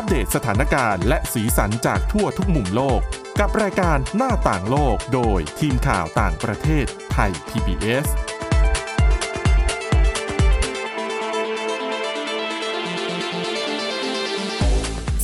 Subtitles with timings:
[0.00, 3.00] อัปเดตสถานการณ์และสีสันจากทั่วทุกมุมโลก
[3.40, 8.06] กับรายการหน้าต่างโลกโดยทีมข่าวต่างประเทศไทย PBS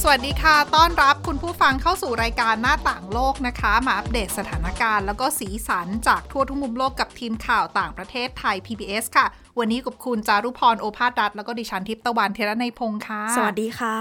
[0.02, 9.26] สวัสดีค่ะ ต้อนรับคุณผู้ฟังเข้าสู่รายการหน้าต่างโลกนะคะ มาอัปเดตสถานการณ์แล้วก็สีสันจากทั่วทุกมุมโลกกับทีมข่าวต่างประเทศไทย PBS ค่ะ
[9.58, 13.98] วันนี้กับคุณจารุพรโอภาสรัฐแล้วก็ดิฉันทิพย์ตะวันเทระในยพงค์ค่ะ สวัสดีค่ะ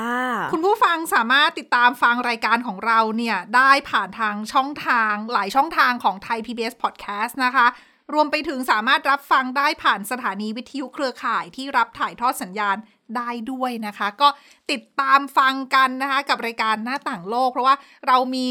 [0.53, 7.67] คุณผู้ฟังสามารถติดตามฟังรายการของเราเนี่ยได้ผ่านทางช่องทางหลายช่องทางของไทย PBS Podcast นะคะ
[8.13, 12.77] รวมไปถึงสามารถรับฟังได้ผ่านสถานีวิทยุเครือข่ายที่รับถ่ายทอดสัญญาณ
[13.15, 14.27] ได้ด้วยนะคะ ก็
[14.71, 17.75] ติดตามฟังกันนะคะกับรายการหน้าต่างโลก เพราะว่า
[18.07, 18.49] เรามี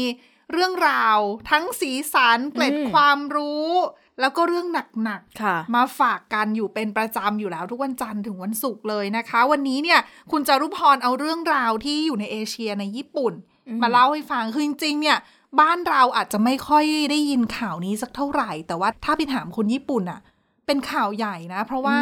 [0.51, 1.17] เรื่องราว
[1.51, 3.69] ทั้งสีสันเกล็ดอืมความรู้
[4.19, 4.67] แล้วก็เรื่อง
[5.03, 9.99] หนักๆค่ะมาฝากกันอยู่เป็นประจำอยู่แล้วทุกวันจันทร์ถึงวันศุกร์เลยนะคะ วันนี้เนี่ย
[10.31, 13.33] คุณจารุพรเอาเรื่องราวที่อยู่ในเอเชียในญี่ปุ่น
[13.67, 15.17] อืมมาเล่าให้ฟัง คือจริงๆเนี่ย
[15.59, 20.19] บ้านเราอาจจะไม่ค่อยได้ยินข่าวนี้สักเท่าไหร่ แต่ว่าถ้าไปถามคนญี่ปุ่นอะ
[20.65, 21.99] เป็นข่าวใหญ่นะ เพราะว่า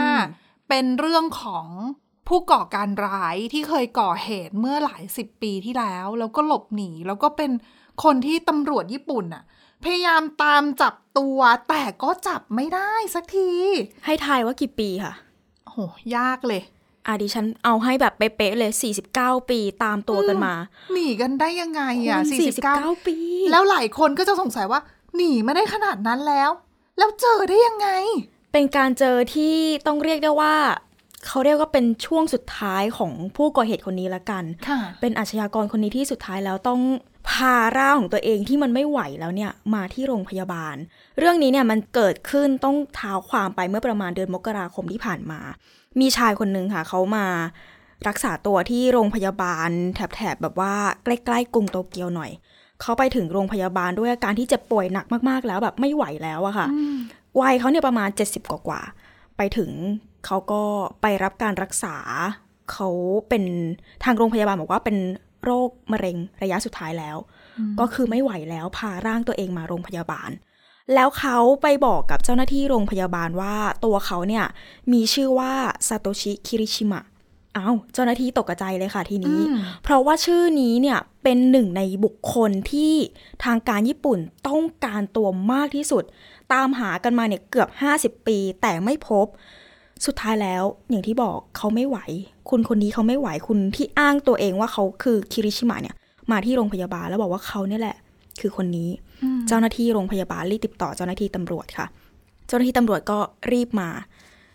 [0.70, 1.68] เป็นเรื่องของ
[2.28, 7.52] ผู้ก่อการร้ายที่เคยก่อเหตุเมื่อหลายสิบปีที่แล้ว แล้วก็หลบหนีแล้วก็เป็น
[8.04, 9.44] คนที่ตำรวจญี่ปุ่นอะ
[9.84, 11.40] พยายามตามจับตัว
[11.70, 13.52] แต่ก็จับไม่ได้สักที
[14.06, 15.14] ให้ทายว่ากี่ปีค่ะ
[15.70, 15.78] โห
[16.18, 16.62] ยากเลย
[17.08, 18.72] อะดิฉันเอาให้แบบเป๊ะๆเลย
[19.10, 20.54] 49 ปีตามตัวกันมา
[20.94, 23.16] หนีกันได้ยังไงอะคุณสี่สิบเก้า49 ปี
[23.52, 24.80] แล้วหลายคนก็จะสงสัยว่า
[25.16, 26.50] หนีมาได้ขนาดนั้นแล้ว
[26.98, 27.88] แล้วเจอได้ยังไง
[28.54, 29.56] เป็นการเจอที่
[29.88, 30.56] ต้องเรียกได้ว่า
[31.26, 36.80] เขาเรียกว่าเป็นช่วงสุดท้ายของผู้ก่อเหตุคนนี้ละกันค่ะเป็นอาชญากรคนนี้ที่สุดท้ายแล้วต้อง
[37.30, 40.76] พาร่างของตัวเองที่มันไม่ไหวแล้วเนี่ยมาที่โรงพยาบาล
[41.20, 45.40] เรื่องนี้เนี่ยมันเกิดขึ้นต้องเท้าความไปเมื่อประมาณเดือนมกราคมที่ผ่านมา
[46.00, 47.26] มีชายคนหนึ่งค่ะเขามา
[48.08, 52.32] รักษาตัวที่โรงพยาบาลแถบๆแบบว่าใกล้ๆกรุงโตเกียวหน่อย
[52.82, 56.68] เขาไปถึงโรงพยาบาลด้วยอาการที่เจ็บป่วยหนักมากๆแล้วแบบไม่ไหวแล้วอะค่ะ
[57.40, 59.70] วัยเขาเนี่ยประมาณ 70 กว่ากว่าๆไปถึง
[60.26, 60.62] เขาก็
[61.02, 61.96] ไปรับการรักษา
[62.72, 62.90] เขา
[63.30, 63.44] เป็น
[64.04, 64.98] ทางโรงพยาบาลบอกว่าเป็น
[65.44, 67.18] โรคมะเร็งระยะสุดท้ายแล้ว
[67.80, 70.32] ก็คือไม่ไหวแล้วพาร่างตัวเองมาโรงพยาบาล
[70.94, 73.56] แล้วเขาไปบอกกับเจ้าหน้าที่โรงพยาบาลว่า
[73.86, 74.46] ตัวเขาเนี่ย
[74.94, 75.54] มีชื่อว่า
[75.88, 77.04] ซาโตชิคิริชิมะ
[77.58, 82.94] อ้าวเจ้าหน้าที่ตกใจเลยค่ะทีนี้อืมเพราะว่าชื่อนี้เนี่ยเป็นหนึ่งในบุคคลที่
[83.44, 86.04] ทางการญี่ปุ่นต้องการตัวมากที่สุด
[86.54, 89.28] ตามหากันมาเนี่ยเกือบ 50 ปีแต่ไม่พบ
[90.06, 91.98] สุดท้ายแล้วอย่างที่บอกเขาไม่ไหว
[92.50, 95.96] คุณคนนี้เขาไม่ไหวคุณที่อ้างตัวเองว่าเขาคือคิริชิมะเนี่ย
[96.32, 97.98] มาที่โรงพยาบาลแล้วบอกว่าเขาเนี่ยแหละ
[98.42, 98.90] คือคนนี้
[99.48, 101.88] เจ้าหน้าที่โรงพยาบาลรีบติดต่อเจ้าหน้าที่ตำรวจค่ะ
[102.48, 103.18] เจ้าหน้าที่ตำรวจก็
[103.52, 103.90] รีบมา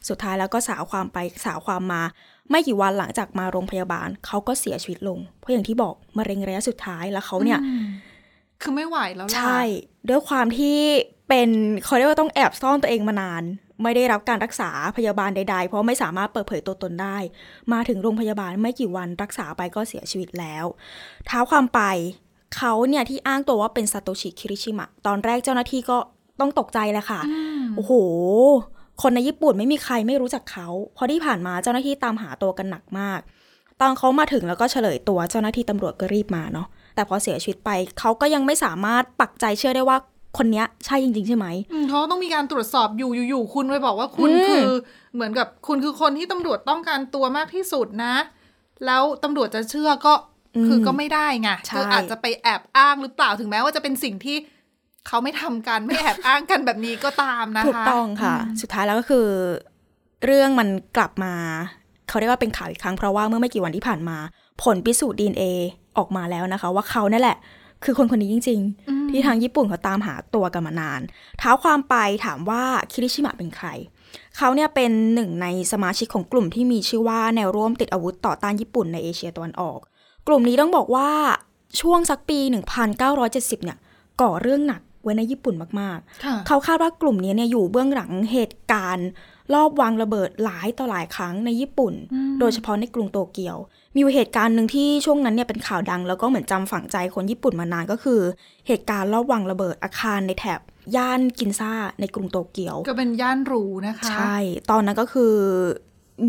[0.09, 2.03] สุดท้ายแล้วก็สาวความไปสาวความมา
[2.51, 7.85] ไม่กี่วันหลังจากมาโรงพยาบาลเขาก็เสียชีวิตลง เพราะอย่างที่บอกมะเร็งระยะสุดท้ายแล้วเขาเนี่ยอืม
[8.63, 9.61] คือไม่ไหวแล้วล่ะใช่
[10.09, 10.79] ด้วยความที่
[11.29, 11.49] เป็น
[11.85, 13.43] เขาเรียกว่าต้องแอบซ่อนตัวเองมานาน
[13.83, 17.17] ไม่ได้รับการรักษาพยาบาลใด ๆ เพราะไม่สามารถเปิดเผยตัวตนได้
[17.73, 20.65] มาถึงโรงพยาบาลไม่กี่วันรักษาไปก็เสียชีวิตแล้ว
[21.27, 21.81] เท้าความไป
[22.57, 25.99] เขาเนี่ยที่อ้างตัวว่าเป็นซาโตชิคิริชิมะ ตอนแรกเจ้าหน้าที่ก็
[26.41, 27.21] ต้องตกใจแหละค่ะ
[27.77, 27.93] โอ้โห
[29.03, 33.21] คนในญี่ปุ่นไม่มีใครไม่รู้จักเขา เพราะที่ผ่านมาเจ้าหน้าที่ตามหาตัวกันหนักมาก
[33.81, 36.67] ตอนเขามาถึงแล้วก็เฉลยตัวเจ้าหน้าที่ตำรวจก็รีบมาเนาะ
[36.99, 39.97] แต่พอเสียชีวิตไปเขาก็ยังไม่สามารถปักใจเชื่อได้ว่า
[40.39, 44.69] คนเนี้ยใช่จริง ๆ ใช่ไหมอืมเขาต้องมีการตรวจสอบอยู่อยู่ๆคุณไปบอกว่าคุณอืมคือ
[45.15, 48.15] เหมือนกับคุณคือคนที่ตำรวจต้องการตัวมากที่สุดนะ
[48.87, 50.15] แล้วตำรวจจะเชื่อก็
[50.67, 54.37] คือก็ไม่ได้ไงใช่ก็อาจจะไปแอบอ้างหรือเปล่าถึงแม้ว่าจะเป็นสิ่งที่
[55.07, 59.27] เขาไม่ทำกันไม่แอบอ้างกันแบบนี้ก็ตามนะคะถูกต้องค่ะ สุดท้ายแล้วก็คือ
[60.25, 61.35] เรื่องมันกลับมา
[62.09, 64.19] เขาเรียกว่าเป็นข่าวอีกครั้งเพราะว่าเมื่อไม่กี่วันที่ผ่านมา
[64.63, 65.63] ผลพิสูจน์ดีเออ
[66.03, 67.37] อกมาแล้วนะคะ ว่าเขานั่นแหละ
[67.85, 71.01] คือคนคนนี้จริง ๆ ที่ทางญี่ปุ่นเขาตามหาตัวกันมานาน
[71.39, 71.95] เท้าความไป
[72.25, 73.69] ถามว่าคิริชิมะเป็นใคร
[74.37, 79.79] เขาเนี่ยเป็นหนึ่งในสมาชิกของกลุ่มที่มีชื่อว่าแนวร่วมติดอาวุธต่อต้านญี่ปุ่นในเอเชียตะวันออก
[80.27, 81.11] กลุ่มนี้ต้องบอกว่า
[81.81, 83.79] ช่วงสักปี 1970 เนี่ย
[84.21, 89.09] ก่อเรื่องหนักไว้ในญี่ปุ่นมากๆค่ะเขาคาดว่ากลุ่มนี้เนี่ยอยู่เบื้องหลังเหตุการณ์
[89.55, 91.95] รอบวางระเบิดหลายต่อหลายครั้งในญี่ปุ่น
[92.41, 93.56] โดยเฉพาะในกรุงโตเกียว
[93.95, 98.21] มีอยู่เหตุการณ์หนึ่งที่ช่วงนั้นเนี่ยเป็นข่าวดัง แล้วก็เหมือนจำฝังใจคนญี่ปุ่นมานานก็คือ
[98.69, 100.61] เหตุการณ์รอบวางระเบิดอาคารในแถบ
[100.97, 104.37] ย่านกินซ่าในกรุงโตเกียว ก็เป็นย่านหรูนะคะ ใช่
[104.71, 105.35] ตอนนั้นก็คือ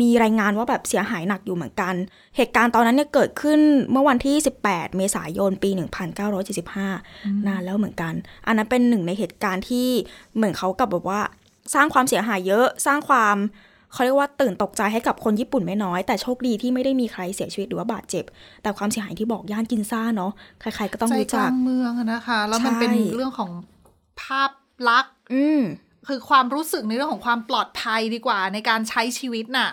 [0.00, 1.94] มีรายงานว่าแบบเสียหายหนักอยู่เหมือนกัน
[2.36, 3.60] เหตุการณ์ตอนนั้นเนี่ยเกิดขึ้น
[3.92, 5.70] เมื่อวันที่ 18 เมษายน ปี
[6.78, 8.14] 1975 นานแล้วเหมือนกัน
[8.46, 9.88] อันนั้นเป็นหนึ่งในเหตุการณ์ที่
[10.36, 11.20] เหมือนเขากับแบบว่า
[11.74, 13.36] สร้างความเสียหายเยอะ สร้างความ
[13.92, 18.24] เขาเรียกว่าตื่นตกใจให้กับคนญี่ปุ่นไม่น้อย แต่โชคดีที่ไม่ได้มีใครเสียชีวิตหรือว่าบาดเจ็บ
[18.62, 23.50] แต่ความเสียหายที่บอกย่านกินซ่าเนาะใครๆก็ต้องใจรู้กจัลากงเมืองอะนะคะ แล้วมันใช่เป็นเรื่องของ
[24.22, 24.50] ภาพ
[24.88, 25.60] ลักษณ์อืม
[26.08, 29.70] คือความรู้สึกในเรื่องของความปลอดภัยดีกว่าในการใช้ชีวิตน่ะ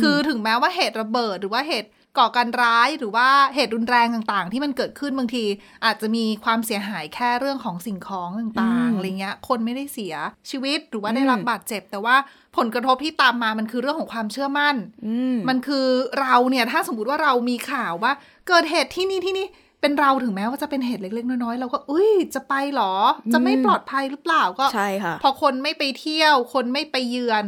[0.00, 5.44] คือถึงแม้ว่าเหตุระเบิดหรือว่าเหตุ ก่อการร้ายหรือว่าเหตุรุนแรงต่างๆ ที่มันเกิดขึ้นบางที
[5.84, 10.14] อาจจะมีความเสียหายแค่เรื่องของสิ่งของต่างๆอะไรเงี้ยคนไม่ได้เสีย
[10.50, 12.16] ชีวิตหรือว่าได้รับบาดเจ็บ แต่ว่า
[12.56, 14.76] ผลกระทบที่ตามมามันคือเรื่องของความเชื่อมั่น
[15.06, 15.86] อืมมันคือ
[16.20, 18.12] เราเนี่ยถ้าสมมติว่าเรามีข่าวว่า
[18.48, 19.46] เกิดเหตุที่นี่ที่นี่
[19.80, 22.94] เป็นเราถึงแม้ว่าจะเป็นเหตุเล็ก ๆ น้อยๆเราก็อุ้ยจะไปเหรอ
[23.32, 27.44] จะไม่ปลอดภัยหรือเปล่าก็ใช่ค่ะ พอคนไม่ไปเที่ยว คนไม่ไปเยือน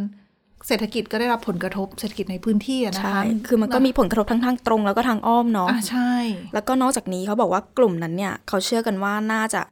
[0.66, 6.12] เศรษฐกิจก็ได้รับผลกระทบเศรษฐกิจในพื้นที่อะนะใช่คะ คือมันก็มีผลกระทบทั้งทางตรงแล้วก็ทางอ้อมเนาะอ่าใช่
[6.54, 9.62] แล้วก็นอกจากนี้เขาบอกว่ากลุ่มนั้นเนี่ยเขาเชื่อกันว่าน่าจะ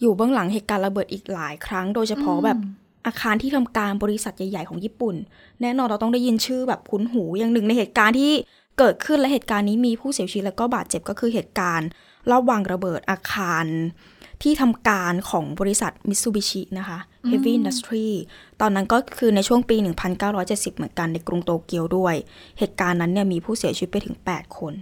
[0.00, 2.58] อยู่เบื้องหลังเหตุการณ์ระเบิดอีกหลายครั้ง โดยเฉพาะแบบ
[3.06, 5.14] อาคารที่ทำการบริษัทใหญ่ ๆ ของญี่ปุ่น
[5.60, 8.32] แน่นอนเราต้องได้ยินชื่อแบบคุ้นหูอย่างหนึ่งในเหตุการณ์ที่
[8.78, 11.88] เกิดขึ้นและเหตุการณ์นี้มีผู้เสียชีวิตแล้วก็บาดเจ็บก็คือเหตุการณ์
[12.30, 13.66] รอบวางระเบิดอาคาร
[14.42, 16.98] ที่ทำการของบริษัท Mitsubishi นะคะ
[17.30, 18.08] Heavy Industry
[18.60, 19.76] ตอนนั้นก็คือในช่วงปี
[20.26, 22.14] 1970 เหมือนกันในกรุงโตเกียวด้วย
[22.58, 24.72] เหตุการณ์นั้นเนี่ยมีผู้เสียชีวิตไปถึง 8 คน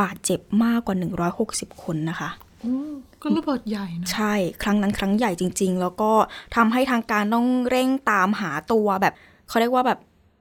[0.00, 0.96] บาดเจ็บมากกว่า
[1.38, 2.30] 160 คนนะคะ
[2.60, 2.76] โอ้
[3.22, 6.12] ก็ระเบิดใหญ่นะ ใช่ ครั้งนั้นครั้งใหญ่จริง ๆ แล้วก็
[6.56, 9.14] ทำให้ทางการต้องเร่งตามหาตัวแบบ
[9.48, 9.98] เขาเรียกว่าแบบ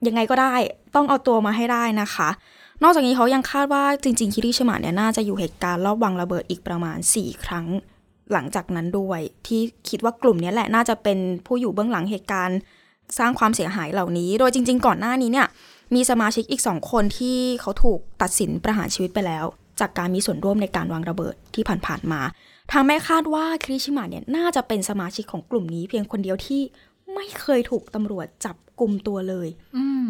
[0.08, 0.56] ยังไงก็ได้
[0.96, 2.30] ต้องเอาตัวมาให้ได้นะคะ
[2.84, 7.66] นอกจากนี้เขายังคาดว่าจริง ๆ คิริชิมะเนี่ยน่าจะอยู่เหตุการณ์รอบวางระเบิดอีกประมาณ 4 ครั้ง
[8.34, 12.60] หลังจากนั้นด้วย ที่คิดว่ากลุ่มเนี้ยแหละน่าจะเป็นผู้อยู่เบื้องหลังเหตุการณ์
[13.20, 15.48] สร้างความเสียหายเหล่านี้ โดยจริง ๆ ก่อนหน้านี้เนี่ย
[15.96, 19.46] มีสมาชิกอีกสองคนที่เขาถูกตัดสินประหารชีวิตไปแล้ว
[19.80, 22.22] จากการมีส่วนร่วมในการวางระเบิดที่ผ่านๆมา
[22.72, 26.62] ทางแม่คาดว่าคริชิมะเนี่ยน่าจะเป็นสมาชิกของกลุ่มนี้เพียงคนเดียวที่
[27.14, 30.08] ไม่เคยถูกตำรวจจับกลุ่มตัวเลยอืม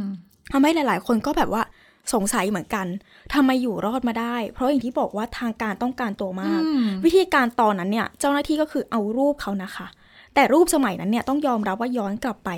[0.51, 1.63] ทำให้หลาย ๆ คนก็แบบว่า
[2.13, 2.87] สงสัยเหมือนกัน
[3.33, 9.87] ทำไมอยู่รอดมาได้ เพราะอย่างที่บอกว่าทางการต้องการตัวมากอืมวิธีการตอนนั้นเนี่ย เจ้าหน้าที่ก็คือเอารูปเขานะคะ
[10.35, 12.49] แต่รูปสมัยนั้นเนี่ยต้องยอมรับว่าย้อนกลับไป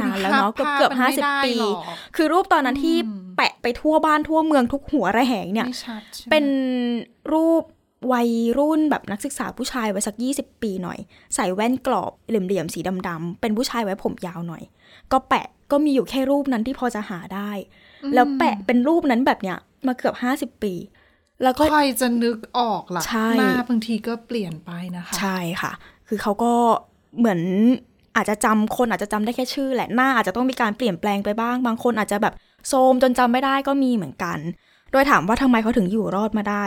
[0.00, 1.52] นานแล้วเนาะเกือบเกือบห้าสิบปี
[2.16, 2.96] คือรูปตอนนั้นที่
[3.36, 6.44] แปะไปทั่วบ้านทั่วเมืองทุกหัวระแหงเนี่ยไม่ชัดใช่ไหมเป็น
[7.32, 7.64] รูป
[8.12, 10.98] วัยรุ่นแบบนักศึกษาผู้ชายวัยสัก 20 ปีหน่อย
[11.34, 14.62] ใส่แว่นกรอบเหลี่ยมๆสีดำๆเป็นผู้ชายไว้ผมยาวหน่อย
[15.12, 17.50] ก็แปะก็มีอยู่แค่รูปนั้นที่พอจะหาได้
[18.14, 20.74] แล้วแปะเป็นรูปนั้นแบบเนี้ยมาเกือบ50ปี
[21.42, 25.72] แล้วก็ใครจะนึกออกล่ะใช่หน้าบางทีก็เปลี่ยนไปนะคะ ใช่ค่ะ
[26.08, 26.52] คือเขาก็
[27.18, 27.40] เหมือน
[28.16, 32.34] อาจจะจำคนอาจจะจำได้แค่ชื่อแหละหน้าอาจจะต้องมีการเปลี่ยนแปลงไปบ้าง บางคนอาจจะแบบ
[32.68, 34.38] โทรมจนจำไม่ได้ก็มีเหมือนกัน
[34.92, 36.64] โดยถามว่าทำไมเขาถึงอยู่รอดมาได้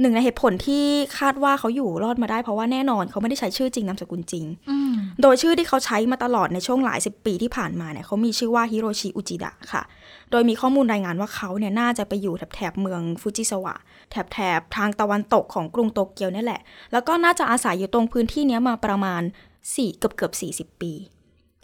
[0.00, 0.84] หนึ่งในเหตุผลที่
[1.18, 4.92] คาดว่าเขาอยู่รอดมาได้เพราะว่าแน่นอนเขาไม่ได้ใช้ชื่อจริงนามสกุลจริงอืม
[5.22, 9.82] โดยชื่อที่เขาใช้มาตลอดในช่วงหลายสิบปีที่ผ่านมาเนี่ยเขามีชื่อว่าฮิโรชิอุจิดะค่ะ
[10.30, 13.74] โดยมีข้อมูลรายงานว่าเขาเนี่ยน่าจะไปอยู่แถบแถบๆเมืองฟูจิสวะ
[14.10, 16.60] แถบแถบๆทางตะวันตกของกรุงโตเกียวเนี่ยแหละ
[16.92, 19.22] แล้วก็น่าจะอาศัยอยู่ตรงพื้นที่เนี้ยมาประมาณ
[19.64, 20.92] 4เกือบเกือบสี่40ปี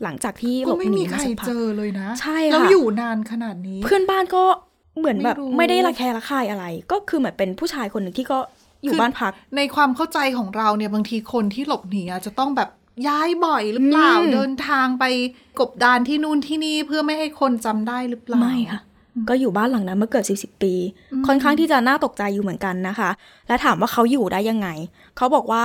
[0.02, 4.44] หลังจากที่หลก็บไม่หนีมีมาใครสักพักเจอเลยนะ ใช่แล้วค่ะอยู่นานขนาดนี้ เพื่อนบ้านก็
[4.98, 8.38] เหมือนแบบไม่รู้ไม่ได้ระแคะระคายอะไร ก็คือเหมือนเป็นผู้ชายคนหนึ่งที่ก็
[8.82, 12.69] อยู่คือบ้านพัก ในความเข้าใจของเราเนี่ยบางทีคนที่หลบหนีอาจจะต้องแบบ
[13.08, 15.04] ย้ายบ่อยหรือเปล่าอืมเดินทางไป
[15.60, 18.81] กบดานที่นู่นที่นี่เพื่อไม่ให้คนจำได้หรือเปล่าไม่ค่ะ
[19.28, 20.72] ก็อยู่บ้านหลังนั้นมาเกือบ 40 ปี
[21.26, 23.10] ค่อนข้างที่จะน่าตกใจอยู่เหมือนกันนะคะ
[23.49, 24.68] และถามว่าเขาอยู่ได้ยังไง
[25.16, 25.64] เขาบอกว่า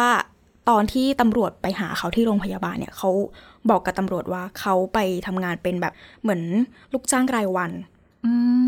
[0.70, 3.10] ตอนที่ตำรวจไปหาเขาที่โรงพยาบาลเนี่ยเขา
[3.70, 6.42] บอกกับตำรวจว่าเขาไปทำงานเป็นแบบเหมือน
[6.94, 7.74] ลูกจ้างรายวันม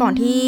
[0.02, 0.42] ก่อนที่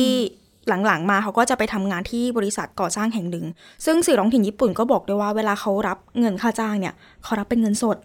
[0.68, 3.46] หลังๆ มาเขาก็จะไปทำงานที่บริษัทก่อสร้างแห่งหนึ่ง
[3.86, 6.94] ซึ่งสื่อท้องถิ่นญี่ปุ่นก็บอกด้วยว่าเวลาเขารับเงินค่าจ้างเนี่ย
[7.24, 7.98] เขารับเป็นเงินสด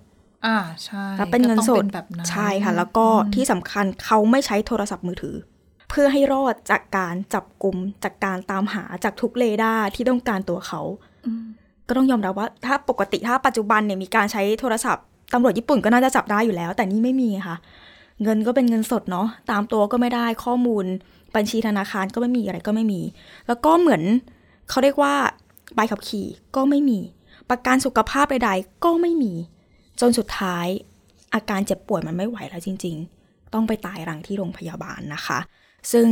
[0.47, 5.37] อ่าใช่รับเป็นเงินสก็ดต้องเป็นแบบนั้นใช่ค่ะ แล้วก็ที่สำคัญเขาไม่ใช้โทรศัพท์มือถือ
[5.90, 10.80] เพื่อให้รอดจากการจับกลุ่มจากการตามหาจากทุกเรดาร์ที่ต้องการตัวเขา
[11.26, 11.45] อืม
[11.88, 17.57] ก็ต้องยอมรับว่าถ้าปกติถ้าปัจจุบันเนี่ยมีการใช้โทรศัพท์ตำรวจญี่ปุ่นก็น่าจะจับได้อยู่แล้ว แต่นี่ไม่มีค่ะ
[18.22, 20.84] เงินก็เป็นเงินสดเนาะตามตัวก็ไม่ได้ข้อมูล
[21.36, 23.02] บัญชีธนาคารก็ไม่มีอะไรก็ไม่มี
[23.46, 24.02] แล้วก็เหมือน
[24.68, 25.14] เขาเรียกว่า
[25.74, 26.98] ใบขับขี่ก็ไม่มี
[27.50, 29.32] ประกันสุขภาพใดๆก็ไม่มี
[30.00, 30.66] จนสุดท้าย
[31.34, 35.38] อาการเจ็บป่วยมันไม่ไหวแล้วจริง ๆ ต้องไปตายรังที่โรงพยาบาลนะคะ
[35.92, 36.06] ซึ่ง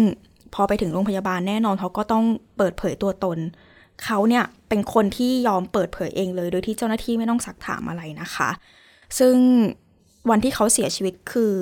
[0.54, 2.24] พอไปถึงโรงพยาบาลแน่นอนเขาก็ต้อง
[2.56, 3.38] เปิดเผยตัวตน
[4.04, 8.50] เขาเนี่ยเป็นคนที่ยอมเปิดเผยเองเลย โดยที่เจ้าหน้าที่ไม่ต้องสักถามอะไรนะคะ
[9.18, 9.36] ซึ่ง
[10.30, 11.54] วันที่เขาเสียชีวิตคือ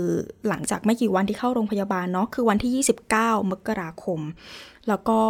[0.48, 4.20] หลังจากไม่กี่วันที่เข้าโรงพยาบาลเนาะคือวันที่ 29 มกราคม
[4.88, 5.20] แล้วก็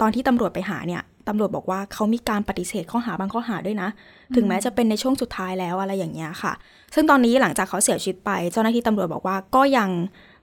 [0.00, 3.88] ตอนที่ตำรวจไปหาเนี่ยตำรวจบอกว่าเขามีการปฏิเสธข้อหาบางข้อหาด้วยนะ
[4.34, 6.52] ถึงแม้จะเป็นในช่วงสุดท้ายแล้วอะไรอย่างเงี้ยค่ะ
[6.94, 9.90] ซึ่งตอนนี้หลังจากเขาเสียชีวิตไป เจ้าหน้าที่ตำรวจบอกว่าก็ยัง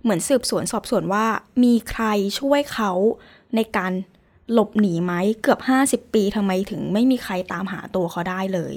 [0.03, 1.25] เหมือนสืบสวนสอบสวนว่า
[1.63, 2.03] มีใคร
[2.39, 2.91] ช่วยเขา
[3.55, 3.91] ในการ
[4.53, 8.75] หลบหนีไหมเกือบ 50 ปีทำไมถึงไม่มีใครตามหาตัวเขาได้เลย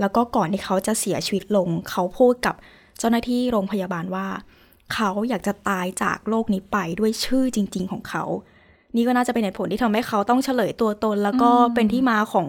[0.00, 2.54] แล้วก็ก่อนที่เขาจะเสียชีวิตลง เขาพูดกับ
[3.00, 4.26] เจ้าหน้าที่โรงพยาบาลว่า
[4.94, 8.24] เขาอยากจะตายจากโลกนี้ไปด้วยชื่อจริง ๆ ของเขา
[8.96, 12.48] นี่ก็น่าจะเป็นเหตุผลที่ทำให้เขาต้องเฉลยตัวตน แล้วก็เป็นที่มาของ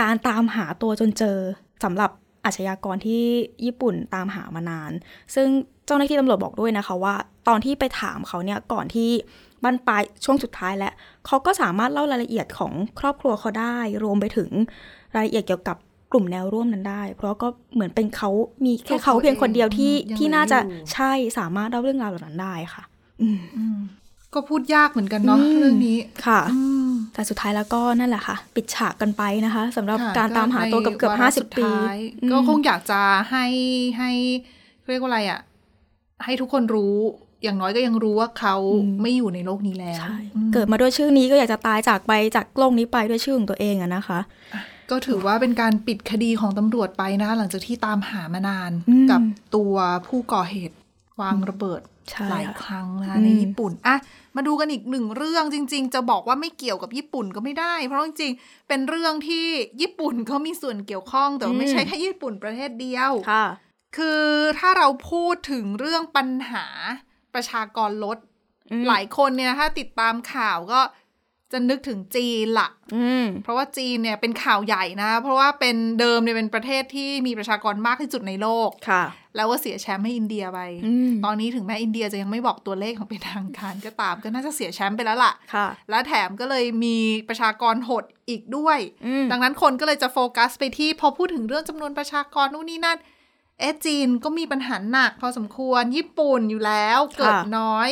[0.00, 1.38] การตามหาตัวจนเจอ
[1.84, 2.10] สำหรับ
[2.44, 3.24] อาชญากรที่
[3.64, 4.92] ญี่ปุ่นตามหามานาน
[5.34, 5.48] ซึ่ง
[5.86, 7.14] เจ้าหน้าที่ตำรวจบอกด้วยนะคะว่า
[7.48, 9.10] ตอนที่ไปถามเขาเนี่ยก่อนที่
[9.64, 10.92] บรรปลายช่วงสุดท้ายแล้ว
[11.26, 14.50] เขาก็สามารถเล่ารายละเอียดของครอบครัวเขาได้ รวมไปถึง
[15.14, 15.76] รายละเอียดเกี่ยวกับ
[16.12, 18.30] กลุ่มแนวร่วมนั้นได้ เพราะก็เหมือนเป็นเขา
[18.64, 22.82] มีแค่เขาเพียงคนเดียวที่ยังที่น่าจะเหลืออยู่ใช่สามารถเล่าเรื่องราวเหล่านั้นได้ค่ะ
[23.22, 23.78] อืมอืม
[24.34, 33.00] ก็พูดยากเหมือนกันเนาะอืมเรื่องนี้ค่ะอืมแต่สุดท้ายแล้วก็นั่นแหละค่ะ ปิดฉากกันไปนะคะสำหรับค่ะการตามหาตัวในเกือบเกือบวระห้าสิสุบดปีท้ายอืมก็คงอยากจะ
[33.30, 33.44] ให้
[33.98, 34.10] ให้
[34.88, 35.40] เรียกว่าอะไรอะ
[36.24, 36.96] ให้ทุกคนรู้
[37.42, 38.56] อย่างน้อยก็ยังรู้ว่าเขา
[39.02, 44.20] ไม่อยู่ในโลกนี้แล้วใช่อืมเกิดมาด้วยชื่อนี้ก็อยากจะตายจากไปจากโลกนี้ไปด้วยชื่อของตัวเองอะนะคะ
[44.92, 49.20] ก็ถือว่าเป็นการปิดคดีของตำรวจไปนะคะหลังจากที่ตามหามานานอืมกับ
[49.56, 49.74] ตัว
[50.06, 50.76] ผู้ก่อเหตุ
[51.20, 51.80] วางระเบิด
[52.10, 53.96] ใช่หลายค่ะครั้งนะคะอืมในญี่ปุ่นอะ
[54.36, 59.46] มาดูกันอีกหนึ่งเรื่องจริง ๆ จะบอกว่าไม่เกี่ยวกับญี่ปุ่นก็ไม่ได้ เพราะจริงๆเป็นเรื่องที่
[59.80, 63.46] ญี่ปุ่นเขามีส่วนเกี่ยวข้องแต่ว่าไม่ใช่แค่ญี่ปุ่นประเทศเดียวค่ะ
[63.96, 64.24] คือ
[64.58, 66.66] ถ้าเราพูดถึงเรื่องปัญหา
[67.34, 68.18] ประชากรลด
[68.70, 70.80] อืมหลายคนเนี่ยถ้าติดตามข่าวก็
[71.52, 79.04] จะนึกถึงจีนละอืมเพราะว่าจีนเนี่ยเป็นข่าวใหญ่นะ เพราะว่าเป็นเดิมเนี่ยเป็นประเทศที่มีประชากรมากที่สุดในโลกค่ะ
[79.36, 86.96] แล้วว่าเสียแชมป์ให้อินเดียไปอืมตอนนี้ถึงแม้อินเดียจะยังไม่บอกตัวเลขของเป็นทางการก็ตามก็น่าจะเสียแชมป์ไปแล้วล่ะค่ะ และแถมก็เลยมี
[87.28, 92.98] ประชากรหดอีกด้วยอืมดังนั้นคนก็เลยจะโฟกัสไปที่พอพูดถึงเรื่องจำนวนประชากรนู่นนี่นั่น
[93.60, 97.90] เอะจีนก็มีปัญหาหนักพอสมควรญี่ปุ่นอยู่แล้วเกิดน้อย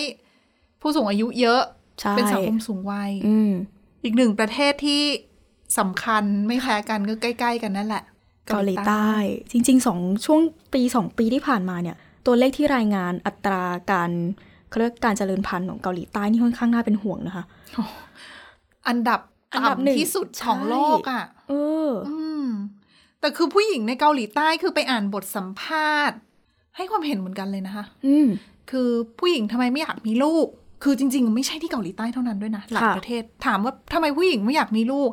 [0.81, 1.80] ผู้สูงอายุเยอะใช่
[2.17, 3.53] เป็นสังคมสูงวัยอืม
[4.05, 5.03] อีกหนึ่งประเทศที่
[5.79, 8.03] สำคัญไม่แพ้กันก็ใกล้ ๆ กันนั่นแหละ
[8.49, 9.11] เกาหลีใต้
[9.51, 10.41] จริงๆสองช่วง
[10.75, 14.11] ปีสองปีที่ผ่านมาเนี่ย ตัวเลขที่รายงานอัตราการ
[14.69, 17.45] เขาเรียกการเจริญพันธุ์ของเกาหลีใต้นี่ค่อนข้างน่าเป็นห่วงนะคะ
[18.89, 19.21] อันดับ
[19.53, 21.53] อันดับหนึ่งต่ำที่สุดของใช่โลกอะเอ
[21.89, 22.47] ออืม
[23.21, 26.19] แต่คือผู้หญิงในเกาหลีใต้คือไปอ่านบทสัมภาษณ์
[26.77, 28.29] ให้ความเห็นเหมือนกันเลยนะคะ อืม
[28.71, 30.47] คือผู้หญิงทำไมไม่อยากมีลูก
[30.83, 35.11] คือจริง ๆ ไม่ใช่ที่เกาหลีใต้เท่านั้นด้วยนะหลายค่ะประเทศถามว่าทำไมผู้หญิงไม่อยากมีลูก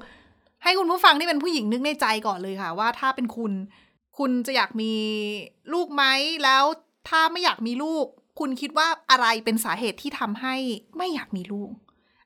[0.64, 3.52] ให้คุณผู้ฟังที่เป็นผู้หญิงนึกในใจก่อนเลยค่ะ ว่าถ้าเป็นคุณ
[4.18, 4.94] คุณจะอยากมี
[5.74, 6.04] ลูกไหม
[6.44, 6.64] แล้ว
[7.10, 8.06] ถ้าไม่อยากมีลูก
[8.40, 10.56] คุณคิดว่าอะไรเป็นสาเหตุที่ทำให้
[10.98, 11.72] ไม่อยากมีลูก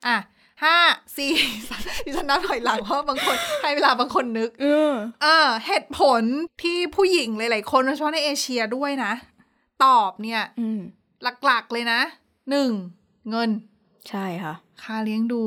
[0.07, 0.17] อะ
[0.63, 0.77] ห้า
[1.17, 1.31] สี่
[1.69, 6.24] สามดิฉันนับถอยหลังเพราะบางคนให้เวลาบางคนนึก เออเออเหตุผล
[6.62, 9.13] ที่ผู้หญิงหลาย ๆ คนโดยเฉพาะในเอเชียด้วยนะ
[9.86, 10.79] ตอบเนี่ยอืม
[11.45, 12.01] หลัก ๆ เลยนะ
[12.50, 12.71] หนึ่ง
[13.29, 13.49] เงิน
[14.09, 15.41] ใช่ค่ะ ค่าเลี้ยงดู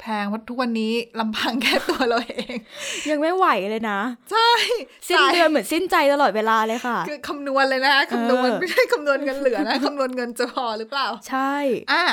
[0.00, 2.56] แพงเพราะทุกวันนี้ลำพังแค่ตัวเราเอง
[3.10, 4.00] ยังไม่ไหวเลยนะ
[4.30, 4.50] ใช่
[5.08, 11.54] สิ้นเดือนเหมือนสิ้นใจตลอดเวลาเลยค่ะ คือคำนวณเลยนะคำนวณเออไม่ใช่คำนวณเงินเหลือนะคำนวณเงินจะพอหรือเปล่า ใช่
[11.92, 12.04] อะ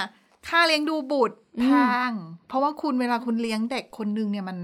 [0.50, 1.68] ค่าเลี้ยงดูบุตรอืมแพ
[2.10, 2.12] ง
[2.48, 4.58] เพราะว่าคุณเวลาคุณเลี้ยงเด็กคนนึงเนี่ยมัน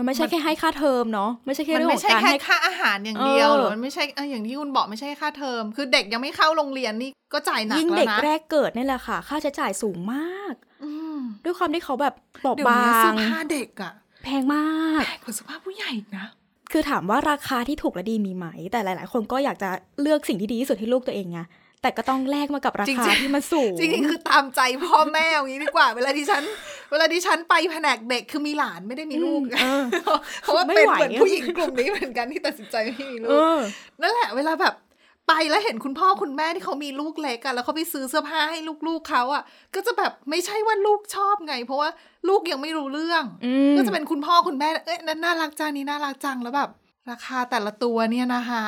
[0.00, 10.54] มันไม่ใช่แค่ให้ค่าเทอมเนาะไม่ใช่แค่มันเรื่องไม่ของใช่การแค่ให้ค่าอาหารอย่างเดียวเออหรือมันไม่ใช่เอออย่างที่คุณบอกไม่ใช่ค่าเทอม คือเด็กยังไม่เข้าโรงเรียนนี่ก็จ่ายหนักยิ่งแล้เด็วกนะแรกเกิดนี่แหละค่ะ ค่าใช้จ่ายสูงมาก
[10.84, 12.14] อืมด้วยความที่เขาแบบ
[12.44, 13.92] บอบบเดี๋ยวนี้าเสื้องผ้าเด็กอะ
[14.24, 14.64] แพงมา
[15.00, 16.26] กแพงกว่าเสื้อผ้าผู้ใหญ่อีกนะ
[16.72, 21.40] คือถามว่าราคาที่ถูกและดีมีไหม แต่หลาย ๆ คนก็อยากจะเลือกสิ่งที่ดีที่สุดให้ลูกตัวเองไง
[21.82, 26.42] แต่ก็ต้องแลกมากับราจริคางๆที่มันสูง จริงๆ คือตามใจพ่อแม่อย่างนี้ดีกว่า เวลาที่ฉัน
[26.90, 33.60] เวลาที่ฉันไปแผนกเด็กคือมีหลานไม่ได้มีลูกอืมเออเพราะว่าไม่เป็นไหวเหมือนผู้หญิงกลุ่มนี้เหมือนกันที่ตัดสินใจไม่มีลูเอกอ
[34.00, 34.74] นั่นแหละ เวลาแบบ
[35.28, 39.42] ไปแล้วเห็นคุณพ่อคุณแม่ที่เขามีลูกเล็กอะแล้วเขาไปซื้อเสื้อผ้าให้ลูกๆเขาอะ
[39.74, 41.88] ก็จะแบบไม่ใช่ว่าลูกชอบไง เพราะว่า
[42.28, 46.70] ลูกยังไม่รู้เรื่องอืมก็จะเป็นคุณพ่อคุณแม่เอ้ยนั่นน่ารักจังนี่น่ารักจังแล้วแบบ
[47.10, 48.62] ราคาแต่ละตัวเนี่ยนะคะ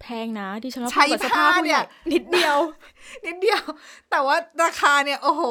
[0.00, 2.58] แพงนะที่ฉันว่าใช้พอกับสภาพผ้าผู้เนี่ใหญ่ย นิดเดียว
[3.26, 3.62] นิดเดียว
[4.10, 5.42] แต่ว่าราคาเนี่ยโอ้โห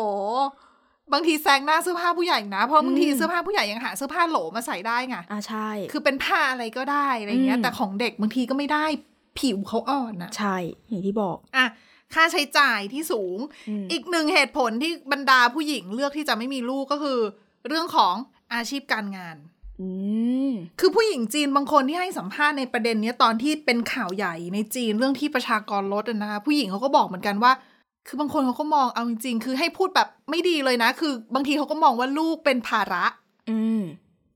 [1.13, 8.85] บางทีแซงหน้าเสื้อผ้าผู้ใหญ่นะ เพราะบางทีอืมเสื้อผ้าผู้ใหญ่ยังหาเสื้อผ้าโหลมาใส่ได้ไงอ่าใช่ คือเป็นผ้าอะไรก็ได้อะไรเงี้ยอืมแต่ของเด็กบางทีก็ไม่ได้
[9.39, 10.55] ผิวเขาอ่อนอะใช่
[10.89, 11.65] อย่างที่บอกอะ
[12.13, 17.19] ค่าใช้จ่ายที่สูงอืมอีกหนึ่งเหตุผลที่บรรดาผู้หญิงเลือกที่จะไม่มีลูกก็คือ
[17.67, 18.15] เรื่องของ
[18.53, 19.54] อาชีพการงานอืม
[20.79, 27.51] คือผู้หญิงจีนบางคนที่ให้สัมภาษณ์ในประเด็นเนี้ยตอนที่เป็นข่าวใหญ่ในจีนเรื่องที่ประชากรลดอะนะคะผู้หญิงเขาก็บอกเหมือนกันว่า
[28.07, 33.05] คือบางคนเขาก็มองเอาจริงๆคือให้พูดแบบไม่ดีเลยนะ คือบางทีเขาก็มองว่าลูกเป็นภาระ
[33.49, 33.81] อืม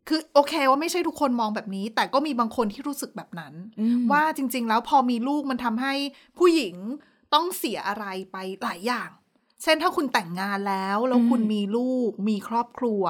[0.07, 5.93] คือโอเคว่าไม่ใช่ทุกคนมองแบบนี้ แต่ก็มีบางคนที่รู้สึกแบบนั้นอืมว่าจริง ๆ แล้วพอมีลูกมันทำให้
[6.37, 6.75] ผู้หญิง
[7.33, 9.09] ต้องเสียอะไรไปหลายอย่าง
[9.63, 13.03] เช่นถ้าคุณแต่งงานแล้ว แล้วคุณมีลูก มีครอบครัว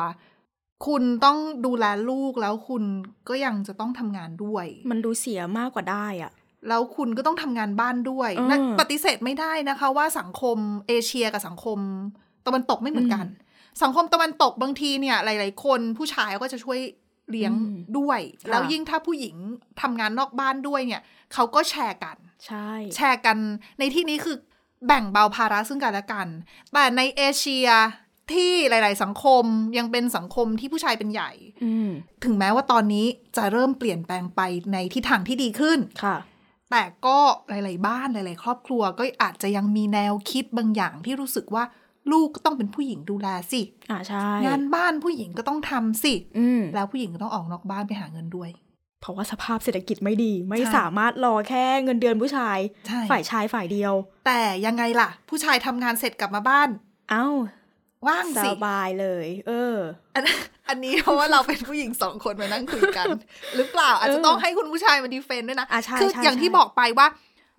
[0.87, 2.83] คุณต้องดูแลลูกแล้วคุณ
[3.29, 6.31] ก็ยังจะต้องทำงานด้วย มันดูเสียมากกว่าได้อะ
[6.67, 10.57] แล้วคุณก็ต้องทำงานบ้านด้วยอืมนะปฏิเสธไม่ได้นะคะ ว่าสังคม
[10.87, 11.79] เอเชียกับสังคม
[12.45, 13.25] ตะวันตกไม่เหมือนกัน
[13.83, 16.79] สังคมตะวันตกบางทีเนี่ย หลาย ๆ คนผู้ชายก็จะช่วย
[17.29, 19.35] เลี้ยงอืมด้วยค่ะแล้วยิ่งถ้าผู้หญิง
[19.81, 21.01] ทำงานนอกบ้านด้วยเนี่ย
[21.33, 23.37] เขาก็แชร์กัน ใช่ แชร์กัน
[23.79, 24.35] ในที่นี้คือ
[24.87, 26.27] แบ่งเบาภาระซึ่งกันและกัน
[26.73, 27.67] แต่ในเอเชีย
[28.33, 29.43] ที่หลาย ๆ สังคม
[29.77, 31.31] ยังเป็นสังคมที่ผู้ชายเป็นใหญ่
[31.63, 31.89] อืม
[32.23, 33.05] ถึงแม้ว่าตอนนี้
[33.37, 34.41] จะเริ่มเปลี่ยนแปลงไป
[34.73, 36.17] ในทิศทางที่ดีขึ้นค่ะ
[36.71, 37.17] แต่ก็
[37.49, 41.63] หลาย ๆ บ้านหลาย ๆ ครอบครัวก็อาจจะยังมีแนวคิดบางอย่างที่รู้สึกว่า
[42.11, 48.49] ลูกก็ต้องเป็นผู้หญิงดูแลสิอ่าใช่งานบ้านผู้หญิงก็ต้องทำสิอืมแล้วผู้หญิงก็ต้องออกนอกบ้านไปหาเงินด้วย
[49.01, 52.57] เพราะว่าสภาพเศรษฐกิจไม่ดีไม่ใช่สามารถรอแค่เงินเดือนผู้ชาย
[52.87, 53.93] ใช่ฝ่ายชายฝ่ายเดียว
[54.25, 56.69] แต่ยังไงล่ะ ผู้ชายทำงานเสร็จกลับมาบ้าน
[57.11, 57.25] เอ้า
[58.07, 59.77] ว่างสสิบายเลย เออ
[60.15, 60.23] อัน
[60.69, 63.07] อันนี้เพราะว่าเราเป็นผู้หญิงสองคนมานั่งคุยกัน
[63.55, 67.07] หรือเปล่าอาจจะต้องให้คุณผู้ชายมาดีเฟนต์ด้วยนะอะใช่คืใช่อย่างที่ใช่บอกไปว่า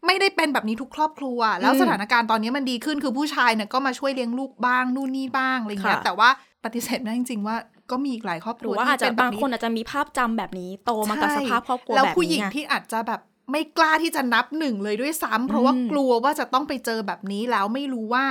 [0.07, 6.29] ไม่ได้เป็นแบบนี้ทุกครอบครัว แล้วอืมสถานการณ์ตอนนี้มันดีขึ้นคือผู้ชายเนี่ยก็มาช่วยเลี้ยงลูกบ้างนู่นนี่บ้างอะไรเงี้ยค่ะแต่ว่า
[6.65, 7.57] ปฏิเสธไม่ได้จริง ๆ ว่า
[7.91, 13.21] ก็มีอีกหลายครอบคหรัรืวอว่าที่อาจจะเป็นแบบบางนี้คนอาจจะมีภาพจำแบบนี้ โตมากับใช่สภาพครอบครัวแล้วแบบผู้หญินี้งไงที่อาจจะแบบ
[13.51, 18.25] ไม่กล้าที่จะนับหนึ่งเลยด้วยซ้ำเพราะว่าอืมกลัวว่าจะต้องไปเจอแบบนี้แล้วไม่รู้ว่า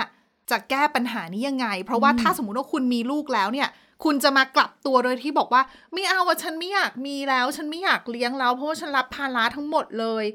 [0.51, 3.69] จะแก้ปัญหานี้ยังไง เพราะว่าอืมถ้าสมมติว่าคุณมีลูกแล้วเนี่ย
[4.03, 5.61] คุณจะมากลับตัวโดยที่บอกว่า
[5.93, 10.25] ไม่เอาว่าฉันไม่อยากมีแล้ว ฉันไม่อยากเลี้ยงแล้วเพราะว่าฉันรับภาระทั้งหมดเลย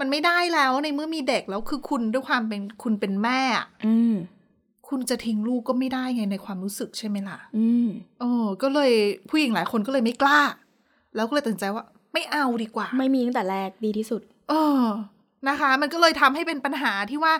[0.00, 4.14] มันไม่ได้แล้วในเมื่อมีเด็กแล้วคือคุณด้วยความเป็นคุณเป็นแม่อะอืม
[4.88, 7.88] คุณจะทิ้งลูกก็ไม่ได้ไงในความรู้สึกใช่ไหมล่ะ อืม
[8.20, 8.92] เออก็เลย
[9.30, 10.40] ผู้หญิงหลายคนก็เลยไม่กล้า
[11.14, 14.84] แล้วก็เลยตัดสินใจว่า ไม่เอาดีกว่า ไม่มีตั้งแต่แรกดีที่สุด เออ
[15.48, 17.32] นะคะ มันก็เลยทำให้เป็นปัญหาที่ว่า